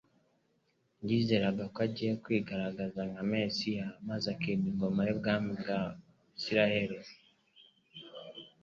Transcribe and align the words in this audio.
Yizeraga 1.07 1.63
ko 1.73 1.79
agiye 1.87 2.13
kwigaragaza 2.23 2.99
nka 3.09 3.23
Mesiya; 3.31 3.87
maze 4.07 4.25
akima 4.33 4.65
ingoma 4.71 5.01
y'ubwami 5.07 5.47
mu 5.61 5.71
Isiraeli. 6.37 6.97